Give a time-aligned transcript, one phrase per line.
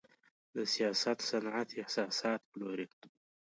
[0.55, 2.87] د سیاحت صنعت احساسات پلوري.